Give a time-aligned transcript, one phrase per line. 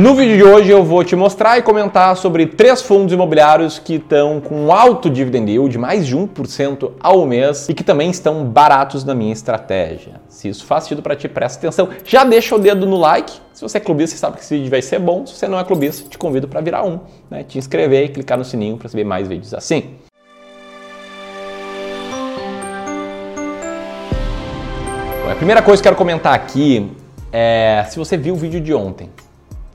[0.00, 3.96] No vídeo de hoje eu vou te mostrar e comentar sobre três fundos imobiliários que
[3.96, 9.04] estão com alto dividend yield, mais de 1% ao mês, e que também estão baratos
[9.04, 10.14] na minha estratégia.
[10.26, 11.90] Se isso faz sentido para ti, presta atenção.
[12.02, 13.30] Já deixa o dedo no like.
[13.52, 15.26] Se você é clubista, você sabe que esse vídeo vai ser bom.
[15.26, 17.42] Se você não é clubista, te convido para virar um, né?
[17.42, 19.96] te inscrever e clicar no sininho para receber mais vídeos assim.
[25.30, 26.90] A primeira coisa que eu quero comentar aqui
[27.30, 29.10] é se você viu o vídeo de ontem.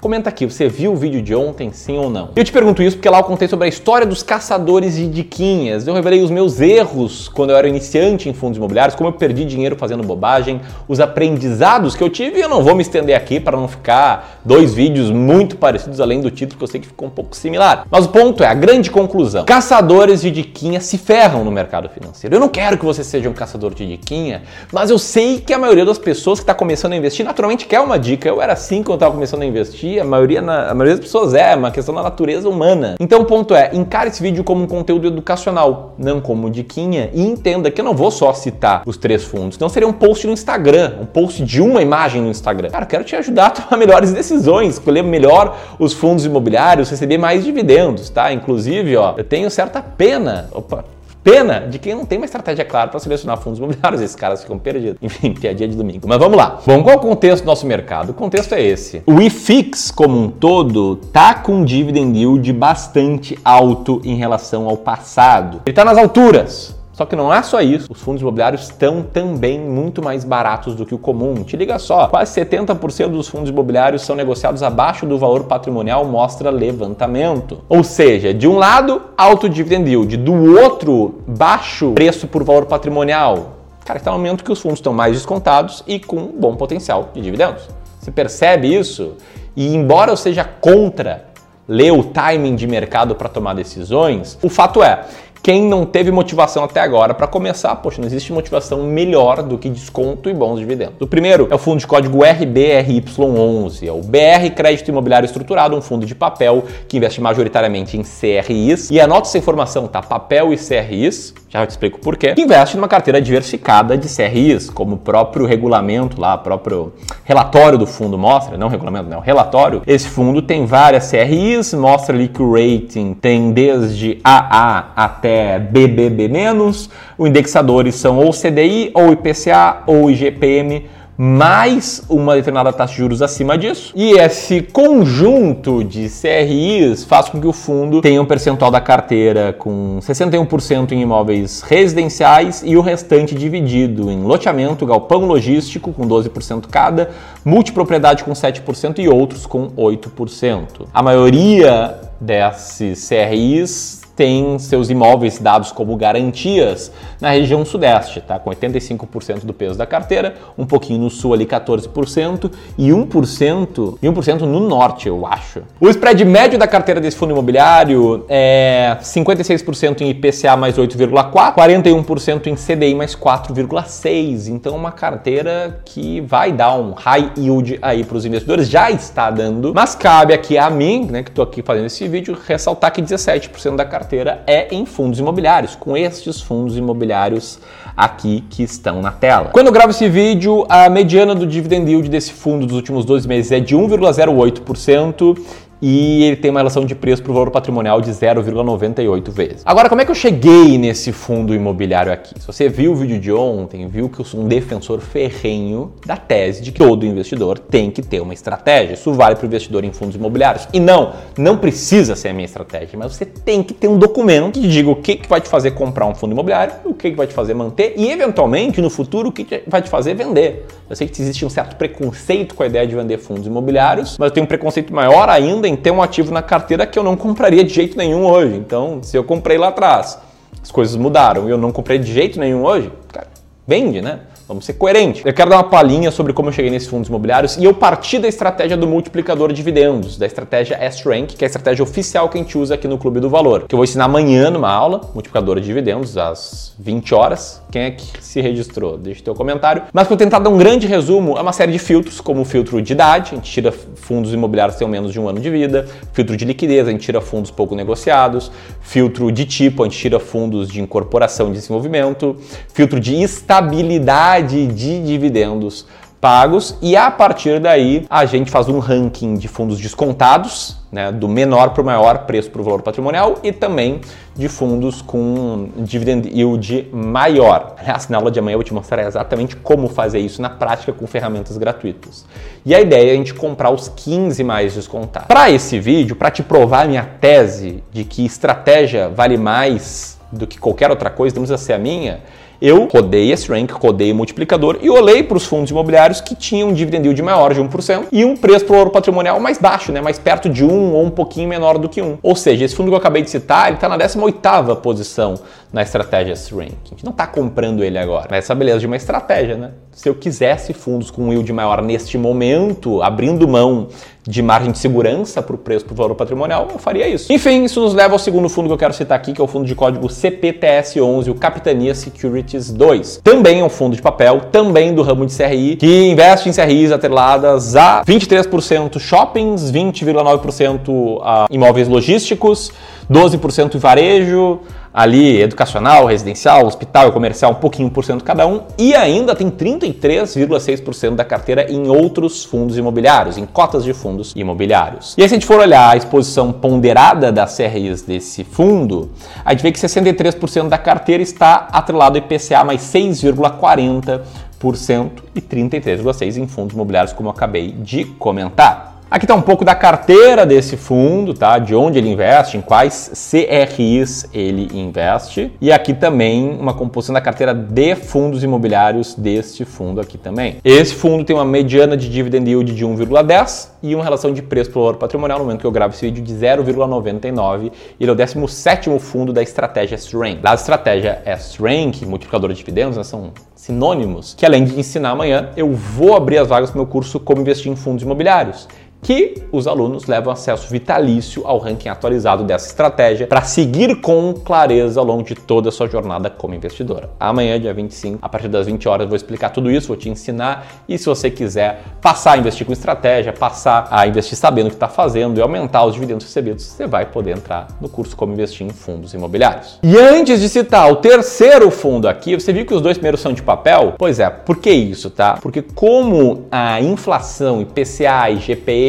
[0.00, 2.30] Comenta aqui, você viu o vídeo de ontem, sim ou não?
[2.36, 5.88] Eu te pergunto isso porque lá eu contei sobre a história dos caçadores de diquinhas.
[5.88, 9.44] Eu revelei os meus erros quando eu era iniciante em fundos imobiliários, como eu perdi
[9.44, 12.38] dinheiro fazendo bobagem, os aprendizados que eu tive.
[12.40, 16.30] Eu não vou me estender aqui para não ficar dois vídeos muito parecidos, além do
[16.30, 17.84] título, que eu sei que ficou um pouco similar.
[17.90, 22.36] Mas o ponto é, a grande conclusão: caçadores de diquinha se ferram no mercado financeiro.
[22.36, 25.58] Eu não quero que você seja um caçador de diquinha, mas eu sei que a
[25.58, 28.28] maioria das pessoas que está começando a investir naturalmente quer uma dica.
[28.28, 31.52] Eu era assim quando estava começando a investir a maioria, a maioria das pessoas é,
[31.52, 32.96] é uma questão da natureza humana.
[32.98, 37.22] Então o ponto é, encare esse vídeo como um conteúdo educacional, não como diquinha, e
[37.24, 40.32] entenda que eu não vou só citar os três fundos, não seria um post no
[40.32, 42.70] Instagram, um post de uma imagem no Instagram.
[42.70, 47.44] Cara, quero te ajudar a tomar melhores decisões, escolher melhor os fundos imobiliários, receber mais
[47.44, 48.32] dividendos, tá?
[48.32, 50.48] Inclusive, ó, eu tenho certa pena.
[50.52, 50.84] Opa,
[51.22, 54.00] Pena de quem não tem uma estratégia clara para selecionar fundos imobiliários.
[54.00, 54.98] Esses caras ficam perdidos.
[55.02, 56.06] Enfim, piadinha de domingo.
[56.08, 56.58] Mas vamos lá.
[56.64, 58.10] Bom, qual é o contexto do nosso mercado?
[58.10, 59.02] O contexto é esse.
[59.06, 64.76] O IFIX, como um todo, tá com um dividend yield bastante alto em relação ao
[64.76, 65.62] passado.
[65.64, 66.77] Ele está nas alturas.
[66.98, 70.84] Só que não é só isso, os fundos imobiliários estão também muito mais baratos do
[70.84, 71.44] que o comum.
[71.44, 76.50] Te liga só, quase 70% dos fundos imobiliários são negociados abaixo do valor patrimonial, mostra
[76.50, 77.60] levantamento.
[77.68, 83.58] Ou seja, de um lado, alto dividend yield, do outro, baixo preço por valor patrimonial.
[83.84, 87.20] Cara, está no momento que os fundos estão mais descontados e com bom potencial de
[87.20, 87.62] dividendos.
[88.00, 89.12] Você percebe isso?
[89.54, 91.28] E embora eu seja contra
[91.68, 95.04] ler o timing de mercado para tomar decisões, o fato é
[95.42, 99.68] quem não teve motivação até agora para começar, poxa, não existe motivação melhor do que
[99.68, 101.00] desconto e bons dividendos.
[101.00, 105.80] O primeiro é o fundo de código RBRY11, é o BR Crédito Imobiliário Estruturado, um
[105.80, 108.90] fundo de papel que investe majoritariamente em CRIs.
[108.90, 110.02] E anota essa informação, tá?
[110.02, 112.34] Papel e CRIs, já te explico por quê.
[112.36, 116.92] Investe numa carteira diversificada de CRIs, como o próprio regulamento lá, o próprio
[117.24, 119.82] relatório do fundo mostra, não regulamento, não, relatório.
[119.86, 125.58] Esse fundo tem várias CRIs, mostra ali que o rating tem desde AA até até
[125.58, 126.30] BBB-,
[126.60, 130.86] os indexadores são ou CDI, ou IPCA, ou IGPM,
[131.20, 133.92] mais uma determinada taxa de juros acima disso.
[133.96, 139.52] E esse conjunto de CRIs faz com que o fundo tenha um percentual da carteira
[139.52, 146.66] com 61% em imóveis residenciais e o restante dividido em loteamento, galpão logístico com 12%
[146.70, 147.10] cada,
[147.44, 150.86] multipropriedade com 7% e outros com 8%.
[150.94, 156.90] A maioria desses CRIs tem seus imóveis dados como garantias
[157.20, 158.36] na região sudeste, tá?
[158.36, 164.08] com 85% do peso da carteira, um pouquinho no sul ali 14% e 1%, e
[164.08, 165.62] 1% no norte, eu acho.
[165.80, 172.48] O spread médio da carteira desse fundo imobiliário é 56% em IPCA mais 8,4, 41%
[172.48, 174.48] em CDI mais 4,6.
[174.48, 179.30] Então uma carteira que vai dar um high yield aí para os investidores, já está
[179.30, 183.00] dando, mas cabe aqui a mim, né, que estou aqui fazendo esse vídeo, ressaltar que
[183.00, 187.58] 17% da carteira carteira é em fundos imobiliários, com estes fundos imobiliários
[187.94, 189.50] aqui que estão na tela.
[189.52, 193.26] Quando eu gravo esse vídeo, a mediana do dividend yield desse fundo dos últimos dois
[193.26, 195.38] meses é de 1,08%
[195.80, 199.62] e ele tem uma relação de preço para o valor patrimonial de 0,98 vezes.
[199.64, 202.34] Agora, como é que eu cheguei nesse fundo imobiliário aqui?
[202.38, 206.16] Se você viu o vídeo de ontem, viu que eu sou um defensor ferrenho da
[206.16, 208.94] tese de que todo investidor tem que ter uma estratégia.
[208.94, 210.68] Isso vale para o investidor em fundos imobiliários.
[210.72, 214.60] E não, não precisa ser a minha estratégia, mas você tem que ter um documento
[214.60, 217.16] que diga o que, que vai te fazer comprar um fundo imobiliário, o que, que
[217.16, 220.66] vai te fazer manter e, eventualmente, no futuro, o que, que vai te fazer vender.
[220.88, 224.28] Eu sei que existe um certo preconceito com a ideia de vender fundos imobiliários, mas
[224.28, 227.16] eu tenho um preconceito maior ainda em ter um ativo na carteira que eu não
[227.16, 228.56] compraria de jeito nenhum hoje.
[228.56, 230.18] Então, se eu comprei lá atrás,
[230.62, 233.28] as coisas mudaram e eu não comprei de jeito nenhum hoje, cara,
[233.66, 234.20] vende, né?
[234.48, 235.20] Vamos ser coerentes.
[235.26, 238.18] Eu quero dar uma palhinha sobre como eu cheguei nesses fundos imobiliários e eu parti
[238.18, 242.38] da estratégia do multiplicador de dividendos, da estratégia S-Rank, que é a estratégia oficial que
[242.38, 245.02] a gente usa aqui no Clube do Valor, que eu vou ensinar amanhã numa aula,
[245.12, 247.62] multiplicador de dividendos, às 20 horas.
[247.70, 248.96] Quem é que se registrou?
[248.96, 249.82] Deixe teu comentário.
[249.92, 252.80] Mas para tentar dar um grande resumo, é uma série de filtros, como o filtro
[252.80, 255.86] de idade, a gente tira fundos imobiliários que têm menos de um ano de vida,
[256.14, 258.50] filtro de liquidez, a gente tira fundos pouco negociados,
[258.80, 262.34] filtro de tipo, a gente tira fundos de incorporação e desenvolvimento,
[262.72, 265.86] filtro de estabilidade de dividendos
[266.20, 271.28] pagos e a partir daí a gente faz um ranking de fundos descontados, né, do
[271.28, 274.00] menor para o maior preço para o valor patrimonial e também
[274.34, 277.74] de fundos com dividend yield maior.
[277.78, 280.92] Aliás, na aula de amanhã eu vou te mostrar exatamente como fazer isso na prática
[280.92, 282.24] com ferramentas gratuitas.
[282.64, 285.28] E a ideia é a gente comprar os 15 mais descontados.
[285.28, 290.46] Para esse vídeo, para te provar a minha tese de que estratégia vale mais do
[290.46, 292.20] que qualquer outra coisa, temos a ser a minha,
[292.60, 296.68] eu rodei esse rank, rodei o multiplicador e olhei para os fundos imobiliários que tinham
[296.68, 299.92] um dividend yield maior de 1% e um preço para o ouro patrimonial mais baixo,
[299.92, 300.00] né?
[300.00, 302.18] mais perto de 1 ou um pouquinho menor do que 1.
[302.22, 305.34] Ou seja, esse fundo que eu acabei de citar, ele está na 18ª posição
[305.72, 306.72] na estratégia S-Rank.
[306.86, 308.36] A gente não está comprando ele agora.
[308.36, 309.70] Essa beleza de uma estratégia, né?
[309.92, 313.88] Se eu quisesse fundos com um yield maior neste momento, abrindo mão
[314.22, 317.32] de margem de segurança para o preço para o valor patrimonial, eu faria isso.
[317.32, 319.46] Enfim, isso nos leva ao segundo fundo que eu quero citar aqui, que é o
[319.46, 323.20] fundo de código CPTS11, o Capitania Securities 2.
[323.24, 326.92] Também é um fundo de papel, também do ramo de CRI, que investe em CRIs
[326.92, 332.70] atreladas a 23% shoppings, 20,9% a imóveis logísticos,
[333.10, 334.60] 12% em varejo,
[334.92, 339.50] ali educacional, residencial, hospital e comercial, um pouquinho por cento cada um, e ainda tem
[339.50, 345.14] 33,6% da carteira em outros fundos imobiliários, em cotas de fundos imobiliários.
[345.16, 349.10] E aí, se a gente for olhar a exposição ponderada das CRIs desse fundo,
[349.44, 356.36] a gente vê que 63% da carteira está atrelado ao IPCA mais 6,40% e 33,6%
[356.38, 358.97] em fundos imobiliários, como eu acabei de comentar.
[359.10, 361.58] Aqui está um pouco da carteira desse fundo, tá?
[361.58, 365.50] De onde ele investe, em quais CRIs ele investe.
[365.62, 370.58] E aqui também uma composição da carteira de fundos imobiliários deste fundo aqui também.
[370.62, 374.70] Esse fundo tem uma mediana de dividend yield de 1,10 e uma relação de preço
[374.70, 377.72] por valor patrimonial no momento que eu gravo esse vídeo de 0,99.
[377.98, 380.42] Ele é o 17º fundo da estratégia S-Rank.
[380.42, 385.72] Da estratégia S-Rank, multiplicador de dividendos, né, são sinônimos, que além de ensinar amanhã, eu
[385.72, 388.68] vou abrir as vagas para o meu curso Como Investir em Fundos Imobiliários
[389.02, 395.00] que os alunos levam acesso vitalício ao ranking atualizado dessa estratégia para seguir com clareza
[395.00, 397.10] ao longo de toda a sua jornada como investidora.
[397.18, 400.84] Amanhã, dia 25, a partir das 20 horas, vou explicar tudo isso, vou te ensinar
[400.88, 404.76] e se você quiser passar a investir com estratégia, passar a investir sabendo o que
[404.76, 408.66] está fazendo e aumentar os dividendos recebidos, você vai poder entrar no curso Como Investir
[408.66, 409.78] em Fundos Imobiliários.
[409.82, 413.32] E antes de citar o terceiro fundo aqui, você viu que os dois primeiros são
[413.32, 413.94] de papel?
[413.96, 415.38] Pois é, por que isso, tá?
[415.40, 418.87] Porque como a inflação, IPCA e GPE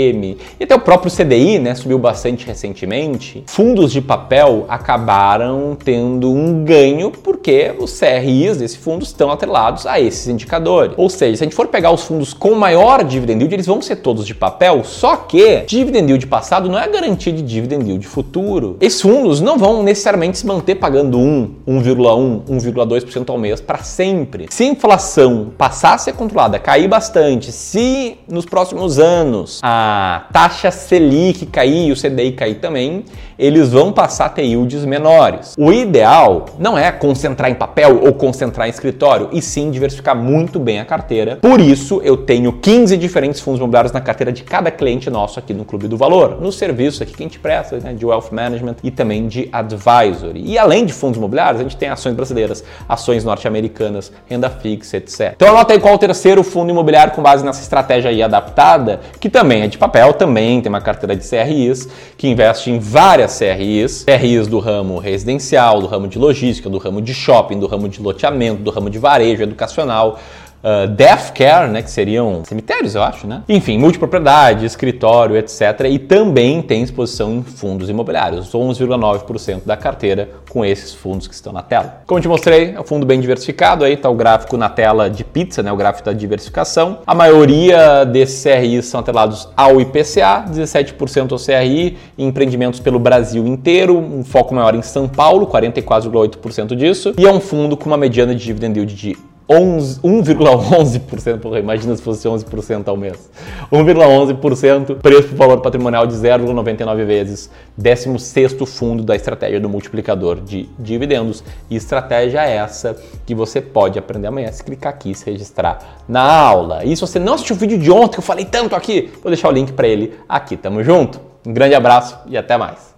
[0.60, 6.64] e até o próprio CDI, né, subiu bastante recentemente, fundos de papel acabaram tendo um
[6.64, 10.94] ganho porque os CRIs desse fundo estão atrelados a esses indicadores.
[10.98, 13.82] Ou seja, se a gente for pegar os fundos com maior dividend yield, eles vão
[13.82, 18.08] ser todos de papel, só que dividend yield passado não é garantia de dividend yield
[18.08, 18.78] futuro.
[18.80, 24.48] Esses fundos não vão necessariamente se manter pagando 1, 1,1, 1,2% ao mês para sempre.
[24.50, 29.89] Se a inflação passar a ser controlada, cair bastante, se nos próximos anos a
[30.32, 33.06] taxa Selic cair e o CDI cair também,
[33.38, 35.56] eles vão passar a ter yields menores.
[35.58, 40.60] O ideal não é concentrar em papel ou concentrar em escritório, e sim diversificar muito
[40.60, 41.38] bem a carteira.
[41.38, 45.54] Por isso, eu tenho 15 diferentes fundos imobiliários na carteira de cada cliente nosso aqui
[45.54, 48.76] no Clube do Valor, no serviço aqui que a gente presta, né, de Wealth Management
[48.84, 50.44] e também de Advisory.
[50.44, 55.34] E além de fundos imobiliários, a gente tem ações brasileiras, ações norte-americanas, renda fixa, etc.
[55.36, 59.00] Então anota aí qual é o terceiro fundo imobiliário com base nessa estratégia aí adaptada,
[59.20, 63.38] que também é de papel, também tem uma carteira de CRIs, que investe em várias
[63.40, 67.88] CRIs, CRIs do ramo residencial, do ramo de logística, do ramo de shopping, do ramo
[67.88, 70.20] de loteamento, do ramo de varejo educacional,
[70.64, 73.44] uh, death care, né, que seriam cemitérios, eu acho, né?
[73.48, 75.62] Enfim, multipropriedade, escritório, etc.
[75.90, 81.54] E também tem exposição em fundos imobiliários, 11,9% da carteira com esses fundos que estão
[81.54, 82.02] na tela.
[82.06, 85.24] Como te mostrei, é um fundo bem diversificado, aí está o gráfico na tela de
[85.24, 87.00] pizza, né, o gráfico da diversificação.
[87.06, 93.98] A maioria desses CRIs são atrelados ao IPCA, 17% ao CRI, empreendimentos pelo Brasil inteiro,
[93.98, 98.34] um foco maior em São Paulo, 44,8% disso, e é um fundo com uma mediana
[98.36, 99.18] de dividend yield de
[99.50, 103.32] 1,11%, porra, imagina se fosse 11% ao mês.
[103.72, 110.70] 1,11%, preço por valor patrimonial de 0,99 vezes, 16 fundo da estratégia do multiplicador de
[110.78, 111.44] dividendos.
[111.68, 116.22] E estratégia essa que você pode aprender amanhã se clicar aqui e se registrar na
[116.22, 116.86] aula.
[116.86, 119.32] E se você não assistiu o vídeo de ontem que eu falei tanto aqui, vou
[119.32, 120.58] deixar o link para ele aqui.
[120.58, 121.20] Tamo junto?
[121.44, 122.89] Um grande abraço e até mais.